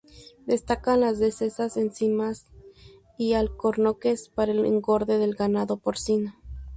[0.47, 2.47] Destacan las dehesas de encinas
[3.19, 6.33] y alcornoques para el engorde del ganado porcino.